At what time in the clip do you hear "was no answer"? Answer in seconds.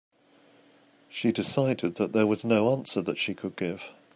2.25-3.03